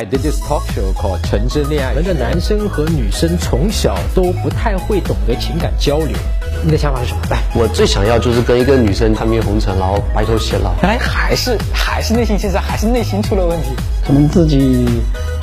[0.00, 6.16] I did this talk show called《纯真恋爱我们的男生和女生从小都不太会懂得情感交流，
[6.64, 7.20] 你的想法是什么？
[7.28, 10.72] 来，我最想要就是跟一个女生看遍红尘，然后白头偕老。
[10.80, 13.76] 看来还是还是内心其实还是内心出了问题。
[14.06, 14.86] 可能自己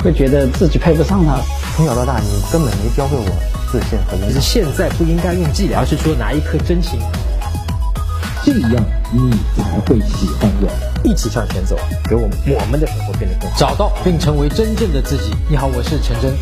[0.02, 1.38] 会觉得自己配不上她。
[1.76, 3.24] 从小到大，你根本没教会我
[3.70, 6.98] 自信和就是现在不应该用伎俩，而是说拿一颗真心。
[8.48, 11.04] 这样你才会喜欢我。
[11.04, 11.76] 一起向前走，
[12.08, 15.34] 给我们我们的生活变得更好，找到并成为真正的自己。
[15.50, 16.32] 你好，我是陈真。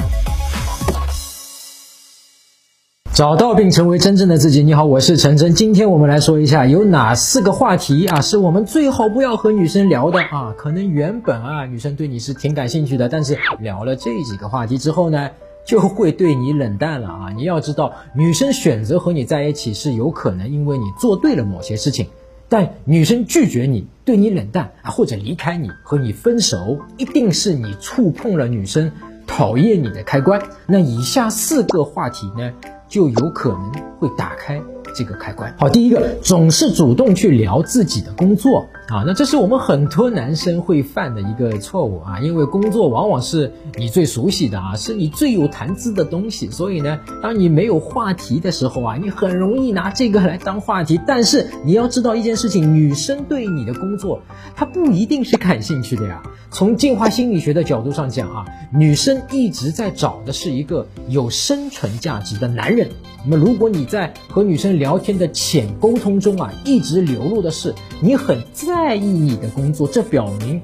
[3.13, 4.63] 找到并成为真正的自己。
[4.63, 5.53] 你好，我是陈真。
[5.53, 10.55] 今天我们来说一下有哪四个话题啊，是我们最好不要和女生聊的啊。
[10.57, 15.31] 可能原本啊，女生对你是挺感兴趣的，但是聊了这几个话题之后呢，
[15.67, 17.33] 就会对你冷淡了啊。
[17.37, 22.07] 你要知道，女生选择和你在一起是有可能因为你做对了某些事情。
[22.49, 28.93] 但女生拒绝你，对你冷淡啊，或者离开你，和你分手，一定是你触碰了女生
[29.27, 30.41] 讨厌你的开关。
[30.67, 32.53] 那以下四个话题呢，
[32.89, 34.63] 就有可能会打开。
[34.97, 50.99] 这个开关好，第一个总是主动去聊自己的工作啊，那这是我们很多男生会犯的一个错误啊，因为工作往往是你最熟悉的啊，是你最有谈资的东西，所以呢，当你没有话题的时候啊，你很容易拿这个来当话题。
[51.07, 54.23] 但是你要知道一件事情，女生对你的工作，
[54.55, 56.23] 她不一定是感兴趣的呀。
[56.51, 62.89] 从进化心理学的角度上讲啊，女生一直在找的是一个有生存价值的男人。
[63.29, 70.63] 那么如果你在和女生聊，聊天的浅沟通中啊，一直流露的是你很在意你的工作，这表明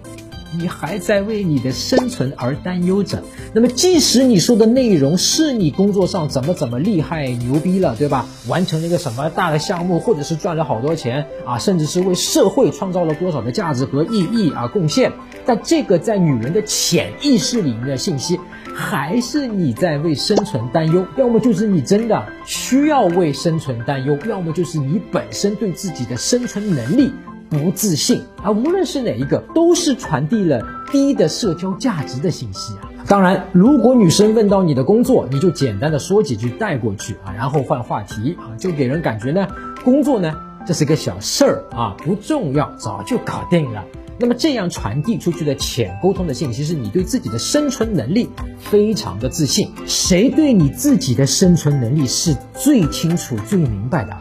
[0.58, 3.22] 你还在为你的生存而担忧着。
[3.54, 8.26] 那么，即使你说的内容是你工作上怎么怎么厉害牛逼了，对吧？
[8.48, 15.12] 完成了一个什么大的项目，或者是赚了好多钱啊，甚至是为社会创造了多少的价值和意义啊贡献，
[15.44, 18.38] 但这个在女人的潜意识里面的信息。
[18.74, 27.12] 还是你在为生存担忧，要么就是你真的需要为生存担忧，要么就是你本身对自己的生存能力
[27.52, 28.50] 不自信啊。
[28.50, 32.88] 无论是哪一个，都是传递了低的社交价值的信息啊。
[33.06, 39.46] 当然，如果女生问到你的工作，你就简单的说几句带过去啊，然后换话题啊，就给人感觉呢，
[39.84, 40.32] 工作呢
[40.66, 43.84] 这是个小事儿啊，不重要，早就搞定了。
[44.18, 49.68] 那么这样传递出去的浅沟通的信息是你对自己的生存能力非常的自信。
[49.84, 54.16] 谁对你自己的生存能力是最清楚、最明白的？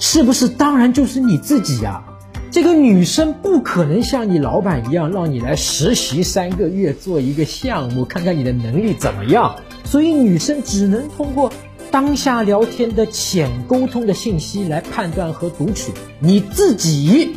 [0.00, 0.48] 是不是？
[0.48, 2.02] 当然就是你自己呀。
[2.50, 9.56] 这个女生不可能像你老板一样让你来实习三个月做一个项目，看看你的能力怎么样。
[9.84, 11.52] 所以女生只能通过
[11.90, 17.34] 当下聊天的浅沟通的信息来判断和读取你自己。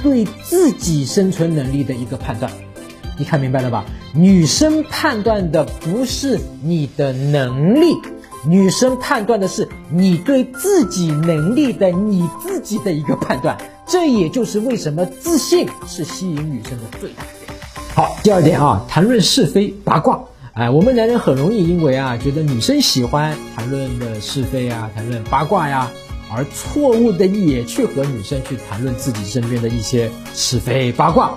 [0.00, 2.52] 对自己生存能力的一个判断，
[3.18, 3.84] 你看明白了吧？
[4.14, 7.96] 女生判断的不是你的能力，
[8.46, 13.58] 女生判断的是你对自己能力的你自己的一个判断。
[13.88, 17.94] 这也就是为什么自信是吸引女生的最大原因。
[17.94, 20.20] 好，第二点啊，谈论是非八卦。
[20.52, 25.90] 哎，我们男人很容易因为啊，觉得女生喜欢谈论的是非啊，谈论八卦呀。
[26.30, 31.34] 而错误的也去和女生去谈论自己身边的一些是非八卦，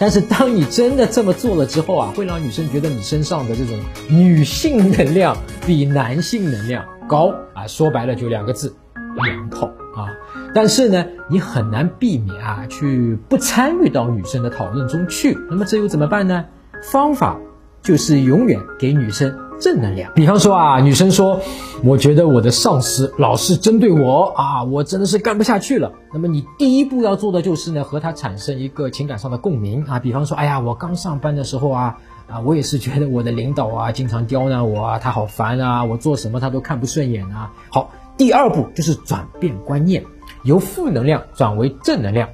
[0.00, 8.74] 但是当你真的这么做了之后啊，会让女生觉得你身上的这种女性能量比男性能量高啊，说白了就两个字，
[9.14, 10.08] 娘炮啊！
[10.54, 15.38] 但是呢，你很难避免啊，去不参与到女生的讨论中去。
[15.50, 16.44] 那么这又怎么办呢？
[16.82, 17.38] 方法
[17.82, 19.36] 就是永远给女生。
[19.60, 21.38] 正能量，比方说啊，女生说，
[21.84, 25.92] 我觉得我的上司老是针对我啊，我真的是干不下去了。
[26.12, 30.00] 那么你第一步要做的就是呢，和他产生一个情感上的共鸣啊。
[30.00, 37.52] 比方说，哎呀，我刚上班的时候啊，啊，我也是觉得我的领导啊，经常刁难我啊，他好烦啊，我做什么他都看不顺眼啊。
[37.70, 40.04] 好，第二步就是转变观念，
[40.44, 42.28] 由负能量转为正能量。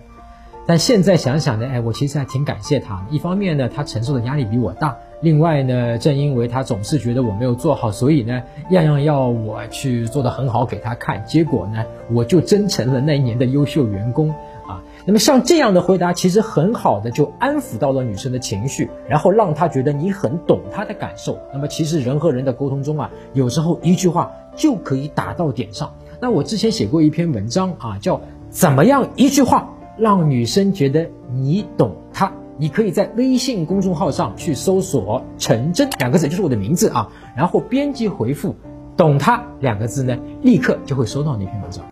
[0.66, 3.06] 但现在想想呢，哎，我其实还挺感谢他。
[3.10, 11.24] 一方面呢，他承受的压力比我大；另外呢，正因为他总是觉得我没有做好，所以呢，样样要我去做得很好给他看。
[11.24, 11.82] 结果呢，
[12.12, 14.28] 我就真成了那一年的优秀员工
[14.66, 14.82] 啊。
[15.06, 21.38] 那么像这样的回答，其实很好的就安抚到了女生的情绪，然后让她觉得你很懂她的感受。
[21.50, 25.94] 那么其实人和人的沟通中啊，有时候一句话就可以打到点上。
[26.20, 28.20] 那我之前写过一篇文章啊，叫
[28.50, 29.70] 怎么样一句话。
[30.00, 38.54] 让女生觉得你懂她，你可以在微信公众号上去搜索“陈真”两个字，就是我的名字啊，然后编辑回复
[38.96, 41.84] “懂她”两个字呢，立刻就会收到那篇文章。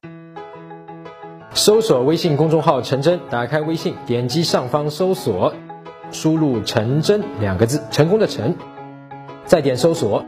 [1.52, 5.52] 搜索微信公众号“陈真”，打开微信，点击上方搜索，
[6.12, 8.54] 输入“陈真”两个字，成功的陈，
[9.46, 10.24] 再点搜索，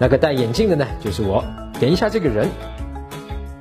[0.00, 1.44] 那个戴眼镜的呢就是我，
[1.78, 2.48] 点一下这个人。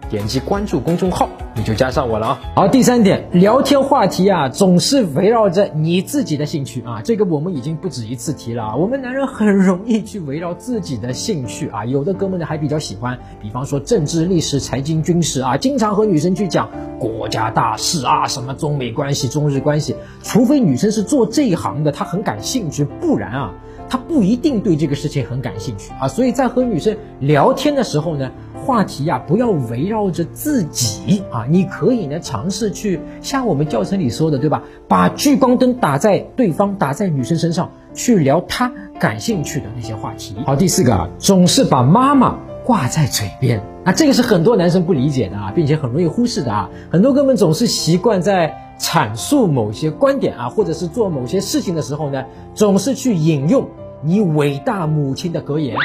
[0.10, 2.40] 点击关注公众号，你就加上我了啊！
[2.56, 7.00] 好，第三点，聊天话题啊，总是围绕着你自己的兴趣啊。
[7.04, 8.76] 这个我们已经不止一次提了啊。
[8.76, 19.96] 我们男人很容易去围绕自己的兴趣啊，有的哥们呢还比较喜欢，比方说政治、历史、财经、军事啊，经常和女生去讲国家大事啊，什么中美关系、中日关系。
[20.24, 23.54] 除非女生是做这一行的，她很感兴趣，不然啊，
[23.90, 26.08] 他不一定对这个事情很感兴趣啊。
[26.08, 28.30] 所以在和女生聊天的时候呢。
[28.66, 31.48] 话题呀，不要围绕着自己啊！
[31.50, 34.62] 你可以呢尝试去像我们教程里说的，对吧？
[34.88, 40.36] 把聚光灯打在对方，打在女生身上，去聊她感兴趣的那些话题。
[40.46, 46.70] 好，第四个啊，总是把妈妈挂在嘴边啊，这个是很多男生不理解的啊，并且很容易忽视的啊。
[46.92, 53.68] 很多哥们总是习惯在阐述某些观点啊，或者是做某些事情的时候呢，总是去引用
[54.02, 55.76] 你伟大母亲的格言。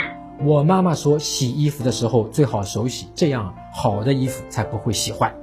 [0.45, 5.35] 我妈妈说，洗衣服的时候最好手洗，这样好的衣服才不会洗坏。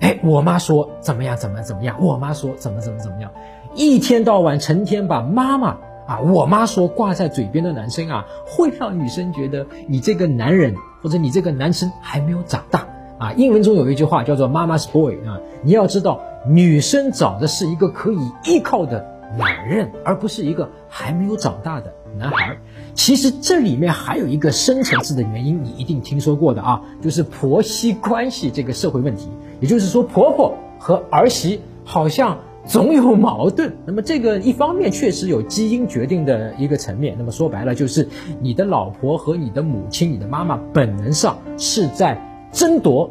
[0.00, 3.30] 哎，我妈说怎么样怎么怎么样，我妈说怎么怎么怎么样，
[3.74, 5.76] 一天到晚成天把妈妈
[6.06, 12.86] 啊，我妈说挂在嘴边的男生啊，会让女生觉得你这个男人或者你这个男生还没有长大
[13.18, 13.32] 啊。
[13.32, 19.06] 英文中有一句话叫做“妈妈是 boy” 啊，你要知道，女生找的是一个可以依靠的
[19.36, 22.56] 男人，而不是一个还没有长大的男孩。
[22.94, 29.28] 其实这里面还有一个深层次的原因，你一定听说过的啊，就是婆媳关系这个社会问题。
[29.60, 33.76] 也就是说，婆婆和儿媳好像总有矛盾。
[33.84, 37.14] 那么这个一方面确实有基因决定的一个层面。
[37.18, 38.08] 那么说白了，就是
[38.40, 42.18] 你的老婆和你的母亲、你的妈妈本能上是在
[42.50, 43.10] 争夺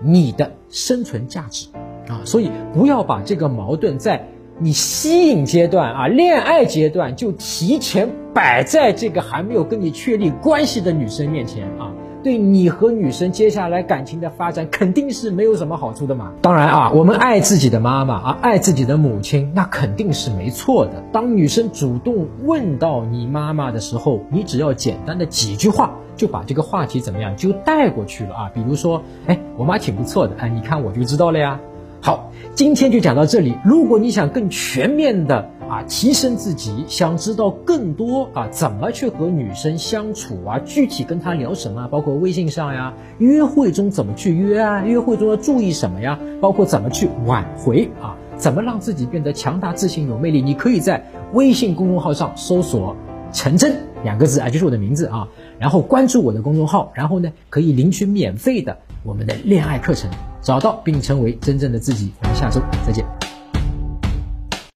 [0.00, 1.68] 你的生存价值
[2.08, 2.20] 啊。
[2.24, 4.28] 所以不要把这个矛盾在。
[4.60, 11.92] 你吸引阶段啊，恋爱阶段就提前摆在这个还没有跟你确立关系的女生面前啊，
[12.24, 16.32] 对你和女生接下来感情的发展肯定是没有什么好处的嘛。
[16.42, 21.04] 当然啊，我们爱自己的妈妈啊，爱自己的母亲，那肯定是没错的。
[21.12, 28.50] 当女生主动问到你妈妈的时候，你只要简单的几句话就把这个话题怎么样就带过去了啊。
[28.52, 31.60] 比如说，哎，我妈挺不错的，哎，你看我就知道了呀。
[32.00, 33.54] 好，今天就讲到这里。
[33.64, 52.94] 如果你想更全面的啊提升自己，想知道更多啊怎么去和女生相处啊，具体跟她聊什么，包括微信上呀，约会中怎么去约啊，约会中要注意什么呀，包括怎么去挽回啊，怎么让自己变得强大、自信、有魅力，你可以在微信公众号上搜索
[53.34, 53.74] “陈真”
[54.04, 55.26] 两个字啊，就是我的名字啊，
[55.58, 60.08] 然后关注我的公众号，然后呢可以领取免费的我们的恋爱课程。
[60.40, 62.12] 找到并成为真正的自己。
[62.22, 63.17] 我们下周再见。